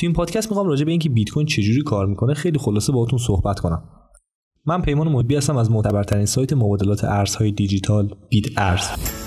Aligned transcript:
تو 0.00 0.06
این 0.06 0.12
پادکست 0.12 0.48
می‌خوام 0.48 0.66
راجع 0.66 0.84
به 0.84 0.90
اینکه 0.90 1.08
بیت 1.08 1.30
کوین 1.30 1.46
چجوری 1.46 1.82
کار 1.82 2.06
می‌کنه 2.06 2.34
خیلی 2.34 2.58
خلاصه 2.58 2.92
باهاتون 2.92 3.18
صحبت 3.18 3.60
کنم. 3.60 3.82
من 4.66 4.82
پیمان 4.82 5.08
محبی 5.08 5.36
هستم 5.36 5.56
از 5.56 5.70
معتبرترین 5.70 6.26
سایت 6.26 6.52
مبادلات 6.52 7.04
ارزهای 7.04 7.52
دیجیتال 7.52 8.14
بیت 8.30 8.46
ارز. 8.56 9.17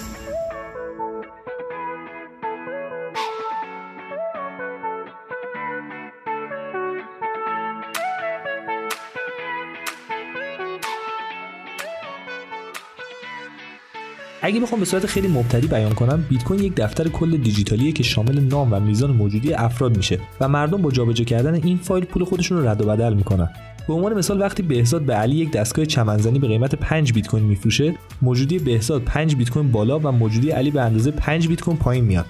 اگه 14.44 14.60
بخوام 14.60 14.80
به 14.80 14.86
صورت 14.86 15.05
خیلی 15.05 15.28
مبتدی 15.28 15.68
بیان 15.68 15.94
کنم 15.94 16.26
بیت 16.30 16.44
کوین 16.44 16.64
یک 16.64 16.74
دفتر 16.76 17.07
کل 17.07 17.38
دیجیتالیه 17.38 17.92
که 17.92 18.04
شامل 18.04 18.39
نام 18.39 18.74
و 18.74 18.80
میزان 18.80 19.12
موجودی 19.12 19.54
افراد 19.54 19.98
میشه 19.98 20.20
و 20.39 20.48
مردم 20.48 20.82
با 20.82 20.92
جابجا 20.92 21.24
کردن 21.24 21.54
این 21.54 21.78
فایل 21.78 22.06
پول 22.06 22.24
خودشون 22.24 22.57
رو 22.57 22.68
رد 22.68 22.82
و 22.82 22.86
بدل 22.86 23.14
می‌کنن. 23.14 23.50
به 23.88 23.93
عنوان 23.93 24.14
مثال 24.14 24.42
وقتی 24.42 24.64
بهزاد 24.64 25.01
به 25.01 25.14
علی 25.14 25.36
یک 25.36 25.51
دستگاه 25.51 25.86
چمنزنی 25.86 26.39
به 26.39 26.48
قیمت 26.48 26.75
5 26.75 27.14
بیت 27.14 27.28
کوین 27.28 27.43
میفروشه 27.43 27.96
موجودی 28.21 28.60
بهزاد 28.60 29.01
5 29.01 29.36
بیت 29.36 29.50
کوین 29.50 29.71
بالا 29.71 30.00
و 30.00 30.12
موجودی 30.12 30.50
علی 30.50 30.71
به 30.71 30.82
اندازه 30.82 31.12
5 31.12 31.48
بیت 31.48 31.62
کوین 31.62 31.78
پایین 31.78 32.06
میاد. 32.06 32.26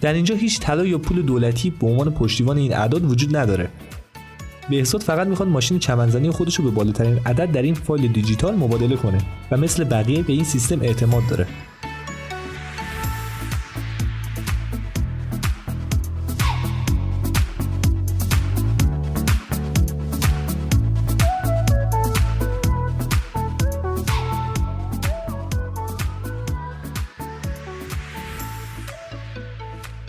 در 0.00 0.12
اینجا 0.12 0.34
هیچ 0.34 0.60
طلا 0.60 0.86
یا 0.86 0.98
پول 0.98 1.22
دولتی 1.22 1.70
به 1.70 1.86
عنوان 1.86 2.10
پشتیبان 2.10 2.56
این 2.56 2.74
اعداد 2.74 3.10
وجود 3.10 3.36
نداره. 3.36 3.68
بهزاد 4.70 5.02
فقط 5.02 5.26
می‌خواد 5.26 5.48
ماشین 5.48 5.78
چمنزنی 5.78 6.30
خودش 6.30 6.54
رو 6.54 6.64
به 6.64 6.70
بالاترین 6.70 7.20
عدد 7.26 7.52
در 7.52 7.62
این 7.62 7.74
فایل 7.74 8.12
دیجیتال 8.12 8.54
مبادله 8.54 8.96
کنه 8.96 9.18
و 9.50 9.56
مثل 9.56 9.84
بقیه 9.84 10.22
به 10.22 10.32
این 10.32 10.44
سیستم 10.44 10.80
اعتماد 10.80 11.22
داره. 11.30 11.46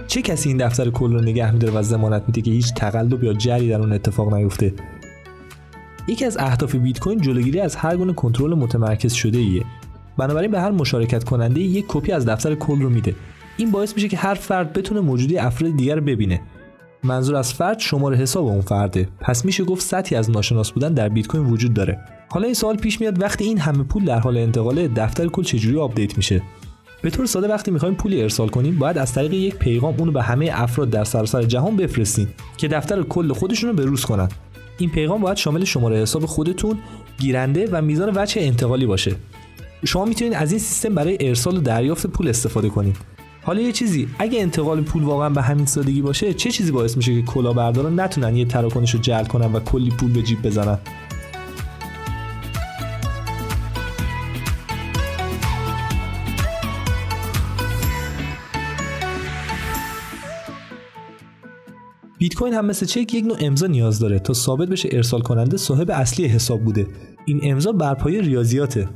چه 0.09 0.21
کسی 0.21 0.49
این 0.49 0.57
دفتر 0.57 0.89
کل 0.89 1.13
رو 1.13 1.21
نگه 1.21 1.51
میداره 1.51 1.73
و 1.73 1.81
ضمانت 1.81 2.23
میده 2.27 2.41
که 2.41 2.51
هیچ 2.51 2.73
تقلب 2.73 3.23
یا 3.23 3.33
جرمی 3.33 3.69
در 3.69 3.79
اون 3.79 3.93
اتفاق 3.93 4.33
نیفته؟ 4.33 4.73
یکی 6.07 6.25
از 6.25 6.37
اهداف 6.37 6.75
بیت 6.75 6.99
کوین 6.99 7.21
جلوگیری 7.21 7.59
از 7.59 7.75
هر 7.75 7.97
گونه 7.97 8.13
کنترل 8.13 8.53
متمرکز 8.53 9.13
شده 9.13 9.37
ایه 9.37 9.65
بنابراین 10.17 10.51
به 10.51 10.59
هر 10.61 10.71
مشارکت 10.71 11.23
کننده 11.23 11.61
یک 11.61 11.85
کپی 11.87 12.11
از 12.11 12.25
دفتر 12.25 12.55
کل 12.55 12.81
رو 12.81 12.89
میده. 12.89 13.15
این 13.57 13.71
باعث 13.71 13.95
میشه 13.95 14.07
که 14.07 14.17
هر 14.17 14.33
فرد 14.33 14.73
بتونه 14.73 15.01
موجودی 15.01 15.37
افراد 15.37 15.75
دیگر 15.75 15.99
ببینه. 15.99 16.41
منظور 17.03 17.35
از 17.35 17.53
فرد 17.53 17.79
شماره 17.79 18.17
حساب 18.17 18.45
اون 18.45 18.61
فرده. 18.61 19.07
پس 19.19 19.45
میشه 19.45 19.63
گفت 19.63 19.81
سطحی 19.81 20.17
از 20.17 20.29
ناشناس 20.29 20.71
بودن 20.71 20.93
در 20.93 21.09
بیت 21.09 21.27
کوین 21.27 21.45
وجود 21.45 21.73
داره. 21.73 21.99
حالا 22.29 22.45
این 22.45 22.53
سوال 22.53 22.77
پیش 22.77 23.01
میاد 23.01 23.21
وقتی 23.21 23.43
این 23.43 23.57
همه 23.57 23.83
پول 23.83 24.05
در 24.05 24.19
حال 24.19 24.37
انتقاله 24.37 24.87
دفتر 24.87 25.27
کل 25.27 25.43
چجوری 25.43 25.77
update 25.77 26.17
میشه؟ 26.17 26.41
به 27.01 27.09
طور 27.09 27.25
ساده 27.25 27.47
وقتی 27.47 27.71
می‌خوایم 27.71 27.95
پولی 27.95 28.21
ارسال 28.21 28.47
کنیم 28.47 28.79
باید 28.79 28.97
از 28.97 29.13
طریق 29.13 29.33
یک 29.33 29.55
پیغام 29.55 29.95
اونو 29.97 30.11
به 30.11 30.23
همه 30.23 30.49
افراد 30.53 30.89
در 30.89 31.03
سراسر 31.03 31.43
جهان 31.43 31.75
بفرستین 31.75 32.27
که 32.57 32.67
دفتر 32.67 33.03
کل 33.03 33.33
خودشون 33.33 33.69
رو 33.69 33.75
بروز 33.75 34.05
کنن. 34.05 34.29
این 34.77 34.89
پیغام 34.89 35.21
باید 35.21 35.37
شامل 35.37 35.63
شماره 35.63 36.01
حساب 36.01 36.25
خودتون 36.25 36.77
گیرنده 37.19 37.67
و 37.71 37.81
میزان 37.81 38.11
وجه 38.15 38.41
انتقالی 38.41 38.85
باشه. 38.85 39.15
شما 39.85 40.05
می‌تونید 40.05 40.33
از 40.33 40.51
این 40.51 40.59
سیستم 40.59 40.95
برای 40.95 41.17
ارسال 41.19 41.57
و 41.57 41.61
دریافت 41.61 42.07
پول 42.07 42.27
استفاده 42.27 42.69
کنید. 42.69 42.97
حالا 43.43 43.61
یه 43.61 43.71
چیزی 43.71 44.07
اگه 44.19 44.41
انتقال 44.41 44.81
پول 44.81 45.03
واقعا 45.03 45.29
به 45.29 45.41
همین 45.41 45.65
سادگی 45.65 46.01
باشه 46.01 46.33
چه 46.33 46.51
چیزی 46.51 46.71
باعث 46.71 46.97
میشه 46.97 47.15
که 47.15 47.21
کلاهبردارا 47.21 47.89
نتونن 47.89 48.35
یه 48.35 48.45
تراکنش 48.45 48.93
رو 48.93 48.99
جلب 48.99 49.27
کنن 49.27 49.53
و 49.53 49.59
کلی 49.59 49.89
پول 49.89 50.11
به 50.11 50.21
جیب 50.21 50.41
بزنن؟ 50.41 50.77
بیت 62.19 62.33
کوین 62.33 62.53
هم 62.53 62.65
مثل 62.65 62.85
چک 62.85 63.13
یک 63.13 63.25
نوع 63.25 63.37
امضا 63.39 63.67
نیاز 63.67 63.99
داره 63.99 64.19
تا 64.19 64.33
ثابت 64.33 64.69
بشه 64.69 64.89
ارسال 64.91 65.21
کننده 65.21 65.57
صاحب 65.57 65.91
اصلی 65.91 66.25
حساب 66.25 66.63
بوده. 66.63 66.87
این 67.25 67.39
امضا 67.43 67.71
بر 67.71 67.93
پایه 67.93 68.21
ریاضیاته. 68.21 68.89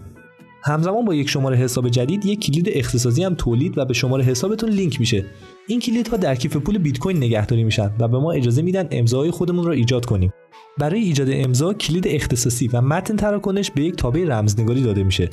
همزمان 0.64 1.06
با 1.06 1.16
یک 1.16 1.30
شماره 1.30 1.58
حساب 1.58 1.90
جدید 1.90 2.26
یک 2.26 2.40
کلید 2.40 2.70
اختصاصی 2.72 3.24
هم 3.24 3.36
تولید 3.36 3.78
و 3.78 3.86
به 3.86 3.94
شماره 3.94 4.24
حسابتون 4.24 4.70
لینک 4.70 5.00
میشه. 5.00 5.26
این 5.68 5.80
کلیدها 5.80 6.18
در 6.18 6.36
کیف 6.36 6.58
پول 6.58 6.78
بیت 6.78 7.00
کوین 7.00 7.18
نگهداری 7.18 7.64
میشن 7.64 7.92
و 8.00 8.08
به 8.08 8.20
ما 8.20 8.32
اجازه 8.32 8.62
میدن 8.62 8.88
امضاهای 8.92 9.32
خودمون 9.32 9.66
را 9.66 9.72
ایجاد 9.72 10.06
کنیم. 10.06 10.34
برای 10.78 11.00
ایجاد 11.00 11.28
امضا 11.32 11.74
کلید 11.74 12.08
اختصاصی 12.08 12.68
و 12.68 12.82
متن 12.82 13.16
تراکنش 13.16 13.72
به 13.72 13.84
یک 13.84 13.96
تابع 13.96 14.26
رمزنگاری 14.28 14.84
داده 14.84 15.04
میشه. 15.04 15.30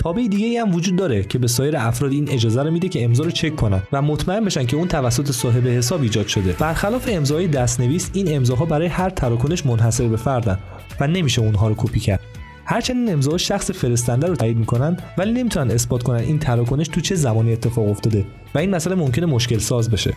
تابع 0.00 0.26
دیگه 0.26 0.46
ای 0.46 0.56
هم 0.56 0.74
وجود 0.74 0.96
داره 0.96 1.22
که 1.22 1.38
به 1.38 1.46
سایر 1.46 1.76
افراد 1.76 2.12
این 2.12 2.30
اجازه 2.30 2.62
رو 2.62 2.70
میده 2.70 2.88
که 2.88 3.04
امضا 3.04 3.24
رو 3.24 3.30
چک 3.30 3.56
کنن 3.56 3.82
و 3.92 4.02
مطمئن 4.02 4.44
بشن 4.44 4.66
که 4.66 4.76
اون 4.76 4.88
توسط 4.88 5.30
صاحب 5.30 5.66
حساب 5.66 6.02
ایجاد 6.02 6.26
شده. 6.26 6.52
برخلاف 6.52 7.08
امضای 7.12 7.48
دستنویس 7.48 8.10
این 8.12 8.36
امضاها 8.36 8.64
برای 8.64 8.86
هر 8.86 9.10
تراکنش 9.10 9.66
منحصر 9.66 10.08
به 10.08 10.16
فردن 10.16 10.58
و 11.00 11.06
نمیشه 11.06 11.42
اونها 11.42 11.68
رو 11.68 11.74
کپی 11.78 12.00
کرد. 12.00 12.20
هرچند 12.64 12.96
این 12.96 13.12
امضاها 13.12 13.38
شخص 13.38 13.70
فرستنده 13.70 14.26
رو 14.26 14.36
تایید 14.36 14.56
می‌کنن 14.56 14.96
ولی 15.18 15.32
نمی‌تونن 15.32 15.70
اثبات 15.70 16.02
کنن 16.02 16.18
این 16.18 16.38
تراکنش 16.38 16.88
تو 16.88 17.00
چه 17.00 17.14
زمانی 17.14 17.52
اتفاق 17.52 17.88
افتاده 17.88 18.24
و 18.54 18.58
این 18.58 18.70
مسئله 18.70 18.94
ممکنه 18.94 19.26
مشکل 19.26 19.58
ساز 19.58 19.90
بشه. 19.90 20.14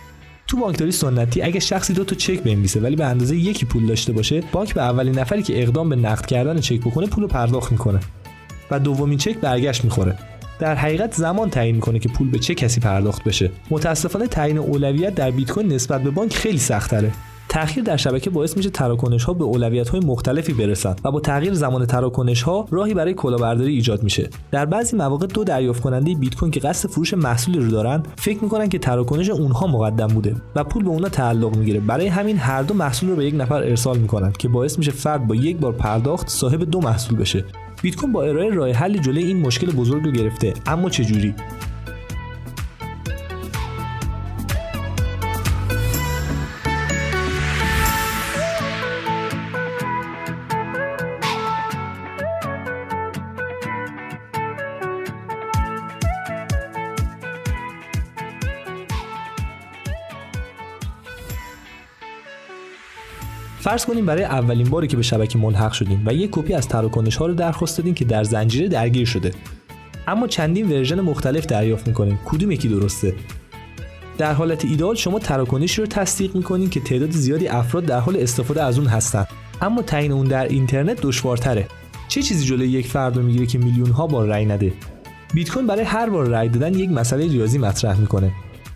تو 0.47 0.57
بانکداری 0.57 0.91
سنتی 0.91 1.41
اگه 1.41 1.59
شخصی 1.59 1.93
دو 1.93 2.03
تا 2.03 2.15
چک 2.15 2.43
بنویسه 2.43 2.79
ولی 2.79 2.95
به 2.95 3.05
اندازه 3.05 3.35
یکی 3.35 3.65
پول 3.65 3.85
داشته 3.85 4.13
باشه 4.13 4.43
بانک 4.51 4.73
به 4.73 4.81
اولین 4.81 5.19
نفری 5.19 5.43
که 5.43 5.63
اقدام 5.63 5.89
به 5.89 5.95
نقد 5.95 6.25
کردن 6.25 6.59
چک 6.59 6.79
بکنه 6.79 7.07
پول 7.07 7.21
رو 7.21 7.27
پرداخت 7.27 7.71
می‌کنه. 7.71 7.99
و 8.73 8.79
دومین 8.79 9.17
چک 9.17 9.37
برگشت 9.37 9.83
می‌خوره. 9.83 10.15
در 10.59 10.75
حقیقت 10.75 11.13
زمان 11.13 11.49
تعیین 11.49 11.75
می‌کنه 11.75 11.99
که 11.99 12.09
پول 12.09 12.31
به 12.31 12.39
چه 12.39 12.55
کسی 12.55 12.79
پرداخت 12.79 13.23
بشه. 13.23 13.51
متاسفانه 13.71 14.27
تعیین 14.27 14.57
اولویت 14.57 15.15
در 15.15 15.31
بیت 15.31 15.51
کوین 15.51 15.73
نسبت 15.73 16.03
به 16.03 16.09
بانک 16.09 16.33
خیلی 16.33 16.57
سختره 16.57 17.11
تأخیر 17.49 17.83
در 17.83 17.97
شبکه 17.97 18.29
باعث 18.29 18.57
میشه 18.57 18.69
تراکنش 18.69 19.23
ها 19.23 19.33
به 19.33 19.43
اولویت 19.43 19.89
های 19.89 19.99
مختلفی 19.99 20.53
برسن 20.53 20.95
و 21.03 21.11
با 21.11 21.19
تغییر 21.19 21.53
زمان 21.53 21.85
تراکنش 21.85 22.41
ها 22.41 22.67
راهی 22.71 22.93
برای 22.93 23.13
کلاهبرداری 23.13 23.73
ایجاد 23.73 24.03
میشه. 24.03 24.29
در 24.51 24.65
بعضی 24.65 24.97
مواقع 24.97 25.27
دو 25.27 25.43
دریافت 25.43 25.81
کننده 25.81 26.15
بیت 26.15 26.35
کوین 26.35 26.51
که 26.51 26.59
قصد 26.59 26.89
فروش 26.89 27.13
محصولی 27.13 27.59
رو 27.59 27.71
دارن 27.71 28.03
فکر 28.15 28.43
می‌کنن 28.43 28.69
که 28.69 28.77
تراکنش 28.79 29.29
اونها 29.29 29.67
مقدم 29.67 30.07
بوده 30.07 30.35
و 30.55 30.63
پول 30.63 30.83
به 30.83 30.89
اونها 30.89 31.09
تعلق 31.09 31.55
می‌گیره. 31.55 31.79
برای 31.79 32.07
همین 32.07 32.37
هر 32.37 32.61
دو 32.61 32.73
محصول 32.73 33.09
رو 33.09 33.15
به 33.15 33.25
یک 33.25 33.35
نفر 33.37 33.55
ارسال 33.55 33.97
می‌کنن 33.97 34.33
که 34.39 34.47
باعث 34.47 34.77
میشه 34.77 34.91
فرد 34.91 35.27
با 35.27 35.35
یک 35.35 35.57
بار 35.57 35.73
پرداخت 35.73 36.27
صاحب 36.27 36.63
دو 36.63 36.81
محصول 36.81 37.17
بشه. 37.17 37.45
بیت 37.83 37.95
کوین 37.95 38.11
با 38.11 38.23
ارائه 38.23 38.49
راه 38.49 38.71
حل 38.71 38.97
جلوی 38.97 39.23
این 39.23 39.39
مشکل 39.39 39.71
بزرگ 39.71 40.03
رو 40.05 40.11
گرفته. 40.11 40.53
اما 40.65 40.89
چجوری؟ 40.89 41.35
فرض 63.63 63.85
کنیم 63.85 64.05
برای 64.05 64.23
اولین 64.23 64.69
باری 64.69 64.87
که 64.87 64.97
به 64.97 65.03
شبکه 65.03 65.37
ملحق 65.37 65.71
شدیم 65.71 66.03
و 66.05 66.13
یک 66.13 66.29
کپی 66.31 66.53
از 66.53 66.67
تراکنش 66.67 67.15
ها 67.15 67.25
رو 67.25 67.33
درخواست 67.33 67.77
دادیم 67.77 67.93
که 67.93 68.05
در 68.05 68.23
زنجیره 68.23 68.67
درگیر 68.67 69.05
شده. 69.05 69.31
اما 70.07 70.27
چندین 70.27 70.71
version 70.71 71.01
مختلف 71.01 71.45
دریافت 71.45 71.87
می‌کنیم. 71.87 72.19
کدوم 72.25 72.51
یکی 72.51 72.67
درسته؟ 72.67 73.15
در 74.17 74.33
حالت 74.33 74.65
ایده‌آل 74.65 74.95
شما 74.95 75.19
تراکنشی 75.19 75.81
رو 75.81 75.87
تصدیق 75.87 76.35
می‌کنید 76.35 76.69
که 76.69 76.79
تعداد 76.79 77.11
زیادی 77.11 77.47
افراد 77.47 77.85
در 77.85 77.99
حال 77.99 78.17
استفاده 78.17 78.63
از 78.63 78.79
اون 78.79 78.87
هستن. 78.87 79.25
اما 79.61 79.81
تعیین 79.81 80.11
اون 80.11 80.27
در 80.27 80.47
اینترنت 80.47 81.01
دشوارتره. 81.01 81.67
چه 82.07 82.21
چیزی 82.21 82.45
جلوی 82.45 82.67
یک 82.69 82.87
فرد 82.87 83.17
رو 83.17 83.23
می‌گیره 83.23 83.45
که 83.45 83.57
میلیون 83.57 83.91
ها 83.91 84.07
بار 84.07 84.27
رأی 84.27 84.45
نده؟ 84.45 84.73
بیت 85.33 85.49
کوین 85.49 85.67
برای 85.67 85.83
هر 85.83 86.09
بار 86.09 86.27
رأی 86.27 86.49
دادن 86.49 86.73
یک 86.73 86.89
مسئله 86.89 87.27
ریاضی 87.27 87.57
مطرح 87.57 87.99
می‌کنه. 87.99 88.31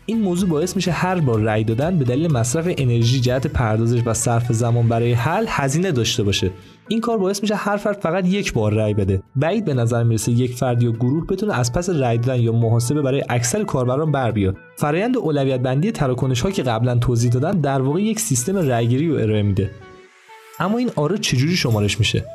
این 0.09 0.21
موضوع 0.21 0.49
باعث 0.49 0.75
میشه 0.75 0.91
هر 0.91 1.19
بار 1.19 1.39
رأی 1.39 1.63
دادن 1.63 1.97
به 1.97 2.05
دلیل 2.05 2.31
مصرف 2.31 2.73
انرژی 2.77 3.19
جهت 3.19 3.47
پردازش 3.47 4.01
و 4.05 4.13
صرف 4.13 4.51
زمان 4.51 4.87
برای 4.87 5.13
حل 5.13 5.45
هزینه 5.47 5.91
داشته 5.91 6.23
باشه. 6.23 6.51
این 6.87 7.01
کار 7.01 7.17
باعث 7.17 7.41
میشه 7.41 7.55
هر 7.55 7.77
فرد 7.77 7.99
فقط 7.99 8.27
یک 8.27 8.53
بار 8.53 8.73
رأی 8.73 8.93
بده. 8.93 9.23
بعید 9.35 9.65
به 9.65 9.73
نظر 9.73 10.03
می‌رسه 10.03 10.31
یک 10.31 10.53
فرد 10.53 10.83
یا 10.83 10.91
گروه 10.91 11.27
بتونه 11.27 11.59
از 11.59 11.73
پس 11.73 11.89
رأی 11.89 12.17
دادن 12.17 12.41
یا 12.41 12.51
محاسبه 12.51 13.01
برای 13.01 13.23
اکثر 13.29 13.63
کاربران 13.63 14.11
بر 14.11 14.31
بیاد. 14.31 14.57
فرایند 14.75 15.17
اولویت 15.17 15.59
بندی 15.59 15.91
تراکنش 15.91 16.41
ها 16.41 16.51
که 16.51 16.63
قبلا 16.63 16.95
توضیح 16.95 17.31
دادن 17.31 17.51
در 17.51 17.81
واقع 17.81 18.01
یک 18.01 18.19
سیستم 18.19 18.57
رأیگیری 18.57 19.07
رو 19.09 19.15
ارائه 19.15 19.43
میده. 19.43 19.71
اما 20.59 20.77
این 20.77 20.89
آره 20.95 21.17
چجوری 21.17 21.55
شمارش 21.55 21.99
میشه؟ 21.99 22.25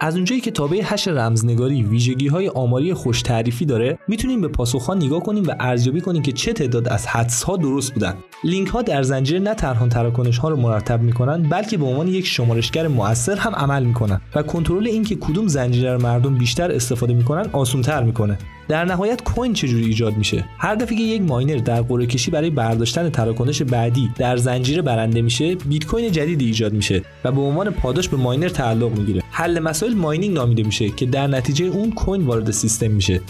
از 0.00 0.14
اونجایی 0.16 0.40
که 0.40 0.50
تابع 0.50 0.80
هش 0.84 1.08
رمزنگاری 1.08 1.82
ویژگی 1.82 2.28
های 2.28 2.48
آماری 2.48 2.94
خوش 2.94 3.22
تعریفی 3.22 3.64
داره 3.64 3.98
می‌تونیم 4.08 4.40
به 4.40 4.48
پاسخها 4.48 4.94
نگاه 4.94 5.22
کنیم 5.22 5.44
و 5.46 5.54
ارزیابی 5.60 6.00
کنیم 6.00 6.22
که 6.22 6.32
چه 6.32 6.52
تعداد 6.52 6.88
از 6.88 7.06
حدس 7.06 7.42
ها 7.42 7.56
درست 7.56 7.94
بودن. 7.94 8.14
لینک 8.44 8.68
ها 8.68 8.82
در 8.82 9.02
زنجیره 9.02 9.40
نه 9.40 9.54
تنها 9.54 9.88
تراکنش 9.88 10.38
ها 10.38 10.48
رو 10.48 10.56
مرتب 10.56 11.02
می‌کنن 11.02 11.42
بلکه 11.42 11.76
به 11.76 11.84
عنوان 11.84 12.08
یک 12.08 12.26
شمارشگر 12.26 12.88
مؤثر 12.88 13.36
هم 13.36 13.54
عمل 13.54 13.84
می‌کنن 13.84 14.20
و 14.34 14.42
کنترل 14.42 14.86
اینکه 14.86 15.16
کدوم 15.16 15.46
زنجیره 15.46 15.96
مردم 15.96 16.34
بیشتر 16.34 16.72
استفاده 16.72 17.14
می‌کنن 17.14 17.50
آسونتر 17.52 18.02
می‌کنه. 18.02 18.38
در 18.68 18.84
نهایت 18.84 19.22
کوین 19.22 19.52
چجوری 19.52 19.84
ایجاد 19.84 20.16
میشه؟ 20.16 20.44
هر 20.58 20.74
دفعه 20.74 20.96
که 20.96 21.02
یک 21.02 21.22
ماینر 21.22 21.56
در 21.56 21.82
قرعه 21.82 22.06
کشی 22.06 22.30
برای 22.30 22.50
برداشتن 22.50 23.10
تراکنش 23.10 23.62
بعدی 23.62 24.10
در 24.16 24.36
زنجیره 24.36 24.82
برنده 24.82 25.22
میشه 25.22 25.54
بیت 25.54 25.86
کوین 25.86 26.12
جدیدی 26.12 26.44
ایجاد 26.44 26.72
میشه 26.72 27.02
و 27.24 27.32
به 27.32 27.40
عنوان 27.40 27.70
پاداش 27.70 28.08
به 28.08 28.16
ماینر 28.16 28.48
تعلق 28.48 28.98
می‌گیره. 28.98 29.22
حل 29.30 29.58
مسائل 29.58 29.94
ماینینگ 29.94 30.34
نامیده 30.34 30.62
میشه 30.62 30.90
که 30.90 31.06
در 31.06 31.26
نتیجه 31.26 31.64
اون 31.64 31.92
کوین 31.92 32.22
وارد 32.26 32.50
سیستم 32.50 32.90
میشه. 32.90 33.20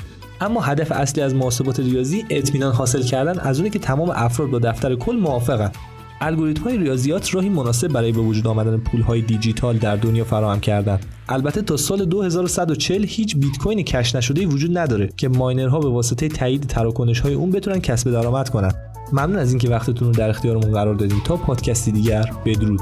اما 0.40 0.60
هدف 0.60 0.92
اصلی 0.92 1.22
از 1.22 1.34
محاسبات 1.34 1.80
ریاضی 1.80 2.24
اطمینان 2.30 2.72
حاصل 2.72 3.02
کردن 3.02 3.38
از 3.38 3.58
اونه 3.58 3.70
که 3.70 3.78
تمام 3.78 4.10
افراد 4.10 4.50
با 4.50 4.58
دفتر 4.58 4.94
کل 4.94 5.16
موافقن. 5.16 5.70
الگوریتم 6.26 6.64
های 6.64 6.78
ریاضیات 6.78 7.34
راهی 7.34 7.48
مناسب 7.48 7.88
برای 7.88 8.12
به 8.12 8.20
وجود 8.20 8.46
آمدن 8.46 8.76
پول 8.76 9.00
های 9.00 9.20
دیجیتال 9.20 9.76
در 9.76 9.96
دنیا 9.96 10.24
فراهم 10.24 10.60
کردن 10.60 10.98
البته 11.28 11.62
تا 11.62 11.76
سال 11.76 12.04
2140 12.04 13.04
هیچ 13.04 13.36
بیت 13.36 13.58
کوین 13.58 13.82
کش 13.82 14.14
نشده 14.14 14.46
وجود 14.46 14.78
نداره 14.78 15.10
که 15.16 15.28
ماینرها 15.28 15.80
به 15.80 15.88
واسطه 15.88 16.28
تایید 16.28 16.62
تراکنش 16.62 17.20
های 17.20 17.34
اون 17.34 17.50
بتونن 17.50 17.80
کسب 17.80 18.10
درآمد 18.10 18.48
کنن. 18.48 18.72
ممنون 19.12 19.36
از 19.36 19.50
اینکه 19.50 19.68
وقتتون 19.68 20.08
رو 20.08 20.14
در 20.14 20.30
اختیارمون 20.30 20.72
قرار 20.72 20.94
دادیم. 20.94 21.22
تا 21.24 21.36
پادکستی 21.36 21.92
دیگر 21.92 22.32
بدرود. 22.44 22.80